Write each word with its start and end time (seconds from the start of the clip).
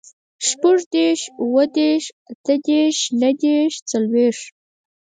شپوږدېرش, 0.47 1.21
اوهدېرش, 1.41 2.05
اتهدېرش, 2.31 2.97
نهدېرش, 3.21 3.73
څلوېښت 3.89 4.45